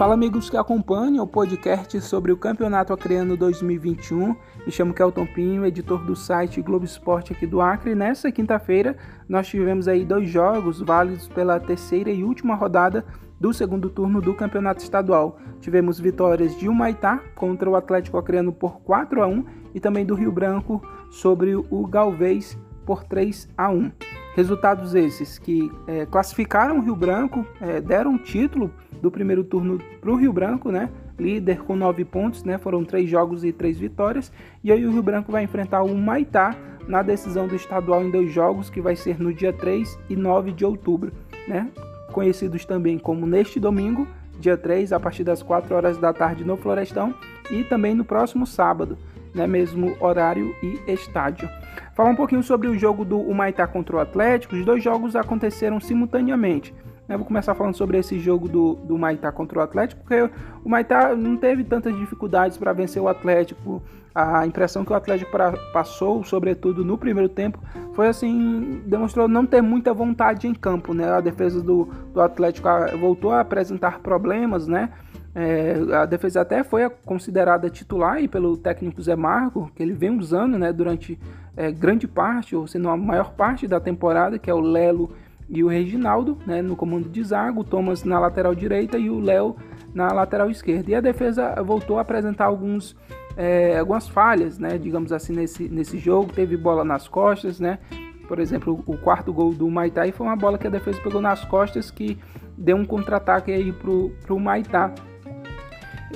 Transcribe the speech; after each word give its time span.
Fala 0.00 0.14
amigos 0.14 0.48
que 0.48 0.56
acompanham 0.56 1.22
o 1.22 1.28
podcast 1.28 2.00
sobre 2.00 2.32
o 2.32 2.36
Campeonato 2.38 2.90
Acreano 2.90 3.36
2021. 3.36 4.34
Me 4.64 4.72
chamo 4.72 4.94
Kelton 4.94 5.26
Pinho, 5.26 5.66
editor 5.66 6.02
do 6.06 6.16
site 6.16 6.62
Globo 6.62 6.86
Esporte 6.86 7.34
aqui 7.34 7.46
do 7.46 7.60
Acre. 7.60 7.94
Nessa 7.94 8.32
quinta-feira 8.32 8.96
nós 9.28 9.46
tivemos 9.46 9.86
aí 9.86 10.02
dois 10.02 10.26
jogos 10.26 10.80
válidos 10.80 11.28
pela 11.28 11.60
terceira 11.60 12.10
e 12.10 12.24
última 12.24 12.54
rodada 12.54 13.04
do 13.38 13.52
segundo 13.52 13.90
turno 13.90 14.22
do 14.22 14.32
Campeonato 14.32 14.82
Estadual. 14.82 15.38
Tivemos 15.60 16.00
vitórias 16.00 16.56
de 16.58 16.66
Humaitá 16.66 17.22
contra 17.34 17.68
o 17.68 17.76
Atlético 17.76 18.16
Acreano 18.16 18.54
por 18.54 18.80
4 18.80 19.22
a 19.22 19.26
1 19.26 19.44
e 19.74 19.80
também 19.80 20.06
do 20.06 20.14
Rio 20.14 20.32
Branco 20.32 20.80
sobre 21.10 21.54
o 21.54 21.86
Galvez 21.86 22.56
por 22.86 23.04
3 23.04 23.50
a 23.54 23.68
1. 23.68 23.92
Resultados 24.34 24.94
esses 24.94 25.38
que 25.38 25.70
é, 25.86 26.06
classificaram 26.06 26.78
o 26.78 26.80
Rio 26.80 26.96
Branco, 26.96 27.44
é, 27.60 27.82
deram 27.82 28.16
título 28.16 28.72
do 29.00 29.10
primeiro 29.10 29.44
turno 29.44 29.78
para 30.00 30.10
o 30.10 30.16
Rio 30.16 30.32
Branco, 30.32 30.70
né? 30.70 30.88
Líder 31.18 31.62
com 31.62 31.76
nove 31.76 32.04
pontos, 32.04 32.44
né? 32.44 32.58
Foram 32.58 32.84
três 32.84 33.08
jogos 33.08 33.44
e 33.44 33.52
três 33.52 33.78
vitórias. 33.78 34.32
E 34.62 34.72
aí 34.72 34.84
o 34.84 34.90
Rio 34.90 35.02
Branco 35.02 35.30
vai 35.32 35.44
enfrentar 35.44 35.82
o 35.82 35.94
Maitá 35.94 36.56
na 36.86 37.02
decisão 37.02 37.46
do 37.46 37.54
estadual 37.54 38.02
em 38.02 38.10
dois 38.10 38.32
jogos, 38.32 38.70
que 38.70 38.80
vai 38.80 38.96
ser 38.96 39.20
no 39.20 39.32
dia 39.32 39.52
3 39.52 39.98
e 40.08 40.16
9 40.16 40.52
de 40.52 40.64
outubro, 40.64 41.12
né? 41.46 41.68
Conhecidos 42.12 42.64
também 42.64 42.98
como 42.98 43.26
neste 43.26 43.60
domingo, 43.60 44.06
dia 44.40 44.56
3, 44.56 44.92
a 44.92 44.98
partir 44.98 45.22
das 45.22 45.42
4 45.42 45.74
horas 45.74 45.98
da 45.98 46.12
tarde 46.12 46.44
no 46.44 46.56
Florestão, 46.56 47.14
e 47.50 47.62
também 47.62 47.94
no 47.94 48.04
próximo 48.04 48.46
sábado, 48.46 48.98
né, 49.34 49.46
mesmo 49.46 49.96
horário 50.00 50.54
e 50.62 50.90
estádio. 50.90 51.48
Falar 51.94 52.10
um 52.10 52.16
pouquinho 52.16 52.42
sobre 52.42 52.66
o 52.66 52.78
jogo 52.78 53.04
do 53.04 53.20
Humaitá 53.20 53.66
contra 53.66 53.96
o 53.96 54.00
Atlético. 54.00 54.56
Os 54.56 54.64
dois 54.64 54.82
jogos 54.82 55.14
aconteceram 55.14 55.78
simultaneamente. 55.78 56.74
Eu 57.10 57.18
vou 57.18 57.26
começar 57.26 57.56
falando 57.56 57.74
sobre 57.74 57.98
esse 57.98 58.20
jogo 58.20 58.48
do, 58.48 58.74
do 58.84 58.96
Maitá 58.96 59.32
contra 59.32 59.58
o 59.58 59.62
Atlético, 59.62 60.00
porque 60.00 60.30
o 60.64 60.68
Maitá 60.68 61.16
não 61.16 61.36
teve 61.36 61.64
tantas 61.64 61.92
dificuldades 61.96 62.56
para 62.56 62.72
vencer 62.72 63.02
o 63.02 63.08
Atlético. 63.08 63.82
A 64.14 64.46
impressão 64.46 64.84
que 64.84 64.92
o 64.92 64.94
Atlético 64.94 65.32
passou, 65.72 66.22
sobretudo 66.22 66.84
no 66.84 66.96
primeiro 66.96 67.28
tempo, 67.28 67.58
foi 67.94 68.06
assim, 68.06 68.80
demonstrou 68.86 69.26
não 69.26 69.44
ter 69.44 69.60
muita 69.60 69.92
vontade 69.92 70.46
em 70.46 70.54
campo, 70.54 70.94
né? 70.94 71.10
A 71.10 71.20
defesa 71.20 71.60
do, 71.60 71.88
do 72.14 72.20
Atlético 72.20 72.68
voltou 73.00 73.32
a 73.32 73.40
apresentar 73.40 73.98
problemas, 73.98 74.68
né? 74.68 74.90
É, 75.34 75.76
a 75.92 76.06
defesa 76.06 76.40
até 76.40 76.62
foi 76.62 76.88
considerada 77.04 77.68
titular 77.68 78.16
pelo 78.28 78.56
técnico 78.56 79.02
Zé 79.02 79.16
Marco, 79.16 79.70
que 79.74 79.82
ele 79.82 79.92
vem 79.92 80.16
usando 80.16 80.58
né, 80.58 80.72
durante 80.72 81.18
é, 81.56 81.70
grande 81.70 82.06
parte, 82.06 82.54
ou 82.54 82.66
se 82.66 82.78
não 82.78 82.90
a 82.90 82.96
maior 82.96 83.32
parte 83.32 83.66
da 83.66 83.80
temporada, 83.80 84.38
que 84.38 84.50
é 84.50 84.54
o 84.54 84.60
Lelo 84.60 85.10
e 85.50 85.64
o 85.64 85.68
Reginaldo 85.68 86.38
né, 86.46 86.62
no 86.62 86.76
comando 86.76 87.08
de 87.08 87.22
zaga, 87.24 87.58
o 87.58 87.64
Thomas 87.64 88.04
na 88.04 88.18
lateral 88.20 88.54
direita 88.54 88.96
e 88.96 89.10
o 89.10 89.18
Léo 89.18 89.56
na 89.92 90.12
lateral 90.12 90.48
esquerda. 90.48 90.90
E 90.90 90.94
a 90.94 91.00
defesa 91.00 91.60
voltou 91.62 91.98
a 91.98 92.02
apresentar 92.02 92.44
alguns, 92.44 92.96
é, 93.36 93.76
algumas 93.78 94.08
falhas, 94.08 94.58
né, 94.58 94.78
digamos 94.78 95.12
assim, 95.12 95.34
nesse, 95.34 95.68
nesse 95.68 95.98
jogo. 95.98 96.32
Teve 96.32 96.56
bola 96.56 96.84
nas 96.84 97.08
costas, 97.08 97.58
né? 97.58 97.80
Por 98.28 98.38
exemplo, 98.38 98.80
o 98.86 98.96
quarto 98.96 99.32
gol 99.32 99.52
do 99.52 99.68
Maitai 99.68 100.12
foi 100.12 100.24
uma 100.24 100.36
bola 100.36 100.56
que 100.56 100.68
a 100.68 100.70
defesa 100.70 101.00
pegou 101.02 101.20
nas 101.20 101.44
costas 101.44 101.90
que 101.90 102.16
deu 102.56 102.76
um 102.76 102.84
contra-ataque 102.84 103.50
aí 103.50 103.72
pro, 103.72 104.10
pro 104.24 104.38
Maitá 104.38 104.94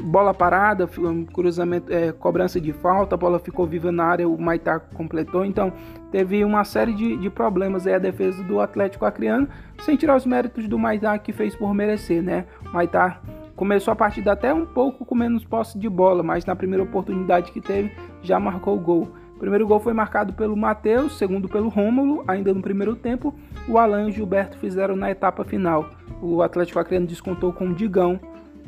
bola 0.03 0.35
parada, 0.35 0.89
cruzamento, 1.33 1.93
é, 1.93 2.13
cobrança 2.13 2.61
de 2.61 2.73
falta, 2.73 3.15
a 3.15 3.19
bola 3.19 3.39
ficou 3.39 3.67
viva 3.67 3.93
na 3.93 4.05
área, 4.05 4.29
o 4.29 4.41
Maitá 4.41 4.79
completou. 4.79 5.45
Então 5.45 5.73
teve 6.11 6.45
uma 6.45 6.65
série 6.65 6.93
de, 6.93 7.17
de 7.17 7.31
problemas 7.31 7.87
aí 7.87 7.95
a 7.95 7.99
defesa 7.99 8.43
do 8.43 8.61
Atlético 8.61 9.05
Acreano, 9.05 9.49
sem 9.81 9.97
tirar 9.97 10.17
os 10.17 10.27
méritos 10.27 10.69
do 10.69 10.79
Maitá 10.79 11.17
que 11.19 11.33
fez 11.33 11.55
por 11.55 11.73
merecer, 11.75 12.23
né? 12.23 12.47
O 12.67 12.73
Maitá 12.73 13.21
começou 13.57 13.93
a 13.93 13.97
partida 13.97 14.33
até 14.33 14.53
um 14.53 14.67
pouco 14.67 15.05
com 15.05 15.15
menos 15.15 15.45
posse 15.45 15.79
de 15.79 15.89
bola, 15.89 16.23
mas 16.23 16.45
na 16.45 16.57
primeira 16.57 16.83
oportunidade 16.83 17.53
que 17.53 17.61
teve 17.61 17.93
já 18.23 18.39
marcou 18.41 18.77
o 18.77 18.81
gol. 18.81 19.09
O 19.37 19.39
primeiro 19.39 19.67
gol 19.67 19.81
foi 19.81 19.93
marcado 19.93 20.33
pelo 20.33 20.57
Matheus, 20.57 21.19
segundo 21.19 21.49
pelo 21.49 21.69
Rômulo, 21.69 22.25
ainda 22.27 22.55
no 22.55 22.63
primeiro 22.63 22.95
tempo. 22.95 23.35
O 23.69 23.79
Alan 23.79 24.07
e 24.07 24.11
o 24.11 24.13
Gilberto 24.13 24.57
fizeram 24.59 24.97
na 24.97 25.11
etapa 25.11 25.45
final. 25.45 25.91
O 26.23 26.41
Atlético 26.41 26.79
Acreano 26.79 27.07
descontou 27.07 27.53
com 27.53 27.69
o 27.69 27.75
Digão 27.75 28.19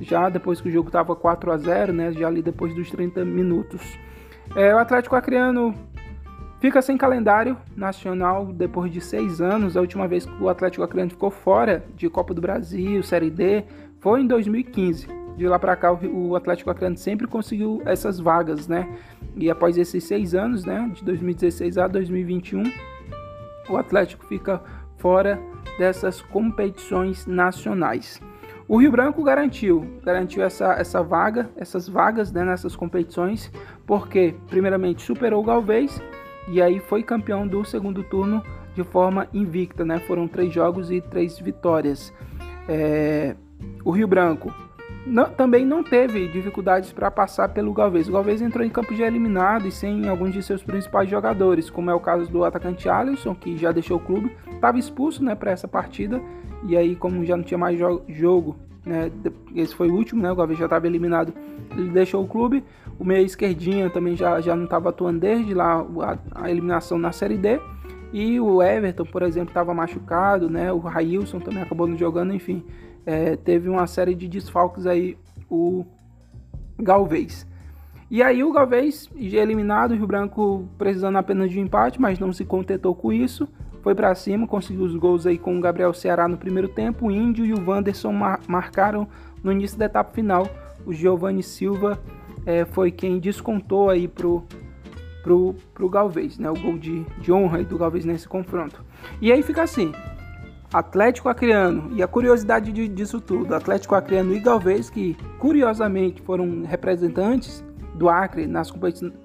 já 0.00 0.28
depois 0.28 0.60
que 0.60 0.68
o 0.68 0.72
jogo 0.72 0.88
estava 0.88 1.14
4 1.14 1.52
a 1.52 1.56
0 1.56 1.92
né? 1.92 2.12
Já 2.12 2.28
ali 2.28 2.42
depois 2.42 2.74
dos 2.74 2.90
30 2.90 3.24
minutos. 3.24 3.98
É, 4.54 4.74
o 4.74 4.78
Atlético 4.78 5.16
Acreano 5.16 5.74
fica 6.60 6.80
sem 6.80 6.96
calendário 6.96 7.56
nacional 7.74 8.46
depois 8.46 8.92
de 8.92 9.00
seis 9.00 9.40
anos. 9.40 9.76
A 9.76 9.80
última 9.80 10.06
vez 10.06 10.26
que 10.26 10.42
o 10.42 10.48
Atlético 10.48 10.84
Acreano 10.84 11.10
ficou 11.10 11.30
fora 11.30 11.84
de 11.94 12.08
Copa 12.08 12.32
do 12.32 12.40
Brasil, 12.40 13.02
Série 13.02 13.30
D, 13.30 13.64
foi 14.00 14.22
em 14.22 14.26
2015. 14.26 15.08
De 15.36 15.46
lá 15.46 15.58
para 15.58 15.76
cá, 15.76 15.92
o 15.92 16.34
Atlético 16.34 16.70
Acreano 16.70 16.96
sempre 16.96 17.26
conseguiu 17.26 17.82
essas 17.84 18.18
vagas, 18.18 18.66
né? 18.66 18.88
E 19.36 19.50
após 19.50 19.76
esses 19.76 20.02
seis 20.04 20.34
anos, 20.34 20.64
né, 20.64 20.90
de 20.94 21.04
2016 21.04 21.76
a 21.76 21.86
2021, 21.86 22.62
o 23.68 23.76
Atlético 23.76 24.24
fica 24.24 24.62
fora 24.96 25.38
dessas 25.78 26.22
competições 26.22 27.26
nacionais. 27.26 28.18
O 28.68 28.78
Rio 28.78 28.90
Branco 28.90 29.22
garantiu, 29.22 30.00
garantiu 30.02 30.42
essa, 30.42 30.72
essa 30.72 31.00
vaga, 31.00 31.48
essas 31.56 31.88
vagas 31.88 32.32
né, 32.32 32.44
nessas 32.44 32.74
competições, 32.74 33.50
porque 33.86 34.34
primeiramente 34.48 35.02
superou 35.02 35.40
o 35.40 35.46
Galvez 35.46 36.02
e 36.48 36.60
aí 36.60 36.80
foi 36.80 37.02
campeão 37.04 37.46
do 37.46 37.64
segundo 37.64 38.02
turno 38.02 38.42
de 38.74 38.82
forma 38.82 39.28
invicta, 39.32 39.84
né? 39.84 40.00
Foram 40.00 40.26
três 40.26 40.52
jogos 40.52 40.90
e 40.90 41.00
três 41.00 41.38
vitórias. 41.38 42.12
É, 42.68 43.36
o 43.84 43.90
Rio 43.92 44.08
Branco 44.08 44.52
não, 45.06 45.24
também 45.30 45.64
não 45.64 45.84
teve 45.84 46.26
dificuldades 46.28 46.92
para 46.92 47.10
passar 47.10 47.48
pelo 47.50 47.72
Galvez. 47.72 48.08
O 48.08 48.12
Galvez 48.12 48.42
entrou 48.42 48.64
em 48.64 48.70
campo 48.70 48.94
já 48.94 49.06
eliminado 49.06 49.68
e 49.68 49.70
sem 49.72 50.08
alguns 50.08 50.32
de 50.32 50.42
seus 50.42 50.62
principais 50.62 51.08
jogadores, 51.08 51.70
como 51.70 51.90
é 51.90 51.94
o 51.94 52.00
caso 52.00 52.30
do 52.30 52.44
atacante 52.44 52.88
Alisson, 52.88 53.34
que 53.34 53.56
já 53.56 53.70
deixou 53.70 53.98
o 53.98 54.00
clube, 54.00 54.36
estava 54.52 54.78
expulso 54.78 55.22
né, 55.22 55.34
para 55.34 55.52
essa 55.52 55.68
partida 55.68 56.20
e 56.66 56.76
aí, 56.76 56.96
como 56.96 57.24
já 57.24 57.36
não 57.36 57.44
tinha 57.44 57.58
mais 57.58 57.78
jo 57.78 58.02
jogo, 58.08 58.56
né, 58.84 59.10
esse 59.54 59.74
foi 59.74 59.88
o 59.88 59.94
último, 59.94 60.20
né, 60.20 60.32
o 60.32 60.36
Galvez 60.36 60.58
já 60.58 60.66
estava 60.66 60.86
eliminado, 60.86 61.32
ele 61.76 61.90
deixou 61.90 62.24
o 62.24 62.26
clube. 62.26 62.64
O 62.98 63.04
meia 63.04 63.22
esquerdinha 63.22 63.90
também 63.90 64.16
já, 64.16 64.40
já 64.40 64.56
não 64.56 64.64
estava 64.64 64.88
atuando 64.88 65.20
desde 65.20 65.52
lá 65.52 65.84
a, 66.34 66.44
a, 66.44 66.50
eliminação 66.50 66.98
na 66.98 67.12
Série 67.12 67.36
D. 67.36 67.60
E 68.12 68.40
o 68.40 68.62
Everton, 68.62 69.04
por 69.04 69.22
exemplo, 69.22 69.50
estava 69.50 69.74
machucado, 69.74 70.48
né? 70.48 70.72
O 70.72 70.78
Railson 70.78 71.38
também 71.38 71.62
acabou 71.62 71.86
não 71.86 71.98
jogando, 71.98 72.32
enfim. 72.32 72.64
É, 73.06 73.36
teve 73.36 73.68
uma 73.68 73.86
série 73.86 74.14
de 74.14 74.28
desfalques 74.28 74.84
aí 74.84 75.16
o 75.48 75.86
Galvez. 76.78 77.46
E 78.10 78.22
aí 78.22 78.44
o 78.44 78.52
Galvez, 78.52 79.08
eliminado, 79.16 79.92
o 79.92 79.94
Rio 79.94 80.06
Branco 80.06 80.68
precisando 80.76 81.16
apenas 81.16 81.50
de 81.50 81.58
um 81.58 81.62
empate, 81.62 82.00
mas 82.00 82.18
não 82.18 82.32
se 82.32 82.44
contentou 82.44 82.94
com 82.94 83.12
isso 83.12 83.48
foi 83.86 83.94
para 83.94 84.12
cima, 84.16 84.48
conseguiu 84.48 84.84
os 84.84 84.96
gols 84.96 85.28
aí 85.28 85.38
com 85.38 85.56
o 85.56 85.60
Gabriel 85.60 85.94
Ceará 85.94 86.26
no 86.26 86.36
primeiro 86.36 86.66
tempo, 86.66 87.06
o 87.06 87.10
Índio 87.12 87.46
e 87.46 87.52
o 87.52 87.70
Wanderson 87.70 88.10
mar 88.10 88.40
marcaram 88.48 89.06
no 89.44 89.52
início 89.52 89.78
da 89.78 89.84
etapa 89.84 90.12
final. 90.12 90.50
O 90.84 90.92
Giovanni 90.92 91.40
Silva 91.40 91.96
é, 92.44 92.64
foi 92.64 92.90
quem 92.90 93.20
descontou 93.20 93.88
aí 93.88 94.08
pro, 94.08 94.42
pro, 95.22 95.54
pro 95.72 95.88
Galvez, 95.88 96.36
né? 96.36 96.50
O 96.50 96.54
gol 96.54 96.76
de, 96.76 97.04
de 97.20 97.30
honra 97.30 97.62
do 97.62 97.78
Galvez 97.78 98.04
nesse 98.04 98.26
confronto. 98.26 98.84
E 99.20 99.30
aí 99.30 99.40
fica 99.40 99.62
assim, 99.62 99.92
Atlético 100.76 101.30
Acreano, 101.30 101.90
e 101.92 102.02
a 102.02 102.06
curiosidade 102.06 102.70
disso 102.88 103.18
tudo, 103.18 103.54
Atlético 103.54 103.94
Acreano 103.94 104.34
e 104.34 104.38
Galvez, 104.38 104.90
que 104.90 105.16
curiosamente 105.38 106.20
foram 106.20 106.64
representantes 106.64 107.64
do 107.94 108.10
Acre 108.10 108.46
nas 108.46 108.70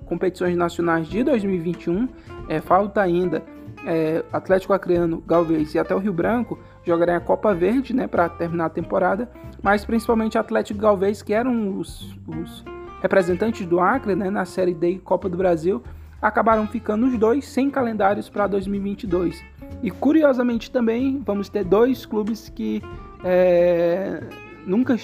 competições 0.06 0.56
nacionais 0.56 1.10
de 1.10 1.22
2021, 1.26 2.08
é, 2.48 2.62
falta 2.62 3.02
ainda 3.02 3.44
é, 3.86 4.24
Atlético 4.32 4.72
Acreano, 4.72 5.22
Galvez 5.28 5.76
e 5.76 5.80
até 5.80 5.94
o 5.94 5.98
Rio 5.98 6.14
Branco 6.14 6.58
jogarem 6.86 7.16
a 7.16 7.20
Copa 7.20 7.54
Verde 7.54 7.94
né, 7.94 8.08
para 8.08 8.30
terminar 8.30 8.68
a 8.68 8.70
temporada, 8.70 9.30
mas 9.62 9.84
principalmente 9.84 10.38
Atlético 10.38 10.80
e 10.80 10.82
Galvez, 10.82 11.22
que 11.22 11.34
eram 11.34 11.78
os, 11.78 12.16
os 12.30 12.64
representantes 13.02 13.66
do 13.66 13.82
Acre 13.82 14.16
né, 14.16 14.30
na 14.30 14.46
Série 14.46 14.74
D 14.74 15.00
Copa 15.00 15.28
do 15.28 15.36
Brasil, 15.36 15.84
acabaram 16.22 16.66
ficando 16.66 17.08
os 17.08 17.18
dois 17.18 17.46
sem 17.46 17.70
calendários 17.70 18.30
para 18.30 18.48
2022. 18.48 19.51
E 19.84 19.90
curiosamente 19.90 20.70
também 20.70 21.22
vamos 21.26 21.50
ter 21.50 21.64
dois 21.64 22.06
clubes 22.06 22.50
que 22.50 22.82
é, 23.24 24.22
nunca, 24.66 24.96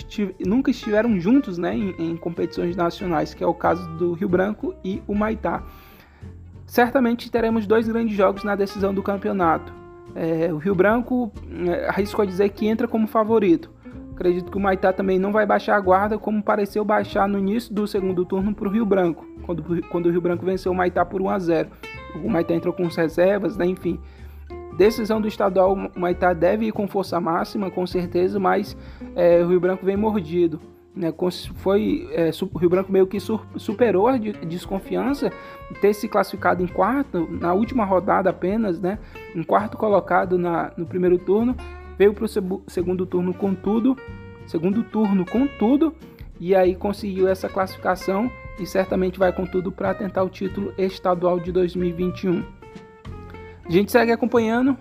nunca 0.45 0.71
estiveram 0.71 1.19
juntos 1.19 1.57
né, 1.57 1.75
em, 1.75 1.95
em 1.97 2.17
competições 2.17 2.75
nacionais, 2.75 3.33
que 3.33 3.43
é 3.43 3.47
o 3.47 3.53
caso 3.53 3.87
do 3.97 4.13
Rio 4.13 4.29
Branco 4.29 4.73
e 4.83 5.01
o 5.07 5.15
Maitá. 5.15 5.63
Certamente 6.65 7.31
teremos 7.31 7.65
dois 7.65 7.87
grandes 7.87 8.15
jogos 8.15 8.43
na 8.43 8.55
decisão 8.55 8.93
do 8.93 9.01
campeonato. 9.01 9.73
É, 10.15 10.51
o 10.51 10.57
Rio 10.57 10.75
Branco 10.75 11.31
é, 11.67 11.89
a 11.89 12.25
dizer 12.25 12.49
que 12.49 12.67
entra 12.67 12.87
como 12.87 13.07
favorito. 13.07 13.71
Acredito 14.13 14.51
que 14.51 14.57
o 14.57 14.59
Maitá 14.59 14.91
também 14.91 15.19
não 15.19 15.31
vai 15.31 15.45
baixar 15.45 15.75
a 15.75 15.79
guarda, 15.79 16.17
como 16.17 16.41
pareceu 16.41 16.83
baixar 16.83 17.27
no 17.27 17.37
início 17.37 17.71
do 17.73 17.87
segundo 17.87 18.25
turno 18.25 18.53
para 18.53 18.67
o 18.67 18.71
Rio 18.71 18.83
Branco, 18.85 19.23
quando, 19.43 19.81
quando 19.89 20.07
o 20.07 20.11
Rio 20.11 20.19
Branco 20.19 20.43
venceu 20.43 20.71
o 20.71 20.75
Maitá 20.75 21.05
por 21.05 21.21
1 21.21 21.29
a 21.29 21.39
0. 21.39 21.69
O 22.23 22.29
Maitá 22.29 22.55
entrou 22.55 22.73
com 22.73 22.85
as 22.87 22.95
reservas, 22.95 23.55
né? 23.55 23.67
enfim. 23.67 23.99
Decisão 24.77 25.19
do 25.19 25.27
estadual, 25.27 25.73
o 25.73 25.99
Maitá 25.99 26.33
deve 26.33 26.67
ir 26.67 26.71
com 26.71 26.87
força 26.87 27.19
máxima, 27.19 27.71
com 27.71 27.87
certeza, 27.87 28.39
mas 28.39 28.77
é, 29.15 29.43
o 29.43 29.47
Rio 29.47 29.59
Branco 29.59 29.83
vem 29.83 29.97
mordido. 29.97 30.61
né, 30.95 31.11
foi 31.55 32.07
é, 32.11 32.29
o 32.53 32.57
Rio 32.57 32.69
Branco 32.69 32.91
meio 32.91 33.07
que 33.07 33.17
superou 33.19 34.07
a 34.07 34.17
desconfiança 34.17 35.31
ter 35.81 35.93
se 35.93 36.07
classificado 36.07 36.63
em 36.63 36.67
quarto 36.67 37.27
na 37.29 37.53
última 37.53 37.85
rodada 37.85 38.29
apenas, 38.29 38.79
né, 38.79 38.99
em 39.35 39.41
quarto 39.41 39.77
colocado 39.77 40.37
na, 40.37 40.71
no 40.77 40.85
primeiro 40.85 41.17
turno, 41.17 41.55
veio 41.97 42.13
para 42.13 42.25
o 42.25 42.61
segundo 42.67 43.05
turno 43.05 43.33
com 43.33 43.55
tudo, 43.55 43.97
segundo 44.45 44.83
turno 44.83 45.25
com 45.25 45.47
tudo 45.47 45.93
e 46.39 46.55
aí 46.55 46.75
conseguiu 46.75 47.27
essa 47.27 47.49
classificação 47.49 48.31
e 48.59 48.65
certamente 48.65 49.17
vai 49.17 49.33
com 49.33 49.45
tudo 49.45 49.71
para 49.71 49.93
tentar 49.93 50.23
o 50.23 50.29
título 50.29 50.71
estadual 50.77 51.39
de 51.39 51.51
2021. 51.51 52.56
A 53.67 53.71
gente 53.71 53.91
segue 53.91 54.13
acompanhando. 54.13 54.77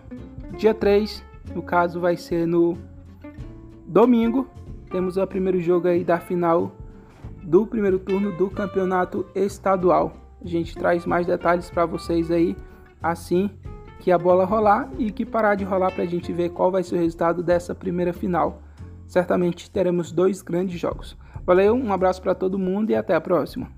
Dia 0.57 0.73
3, 0.73 1.25
no 1.53 1.61
caso, 1.61 1.99
vai 1.99 2.17
ser 2.17 2.47
no 2.47 2.79
domingo, 3.85 4.47
temos 4.93 5.17
o 5.17 5.27
primeiro 5.27 5.61
jogo 5.61 5.89
aí 5.89 6.05
da 6.05 6.21
final 6.21 6.71
do 7.43 7.67
primeiro 7.67 7.99
turno 7.99 8.31
do 8.37 8.49
campeonato 8.49 9.27
estadual. 9.35 10.13
A 10.41 10.47
gente 10.47 10.77
traz 10.77 11.05
mais 11.05 11.27
detalhes 11.27 11.69
para 11.69 11.85
vocês 11.85 12.31
aí 12.31 12.57
assim 13.03 13.51
que 13.99 14.13
a 14.13 14.19
bola 14.19 14.45
rolar 14.45 14.89
e 14.99 15.11
que 15.11 15.27
parar 15.27 15.57
de 15.57 15.65
rolar 15.65 15.91
para 15.91 16.05
a 16.05 16.07
gente 16.07 16.33
ver 16.33 16.51
qual 16.51 16.71
vai 16.71 16.85
ser 16.85 16.95
o 16.95 16.99
resultado 16.99 17.43
dessa 17.43 17.75
primeira 17.75 18.13
final. 18.13 18.63
Certamente 19.09 19.69
teremos 19.69 20.13
dois 20.13 20.43
grandes 20.43 20.79
jogos. 20.79 21.17
Valeu, 21.45 21.75
um 21.75 21.93
abraço 21.93 22.23
para 22.23 22.37
todo 22.37 22.57
mundo 22.57 22.91
e 22.91 22.95
até 22.95 23.17
a 23.17 23.21
próxima. 23.21 23.69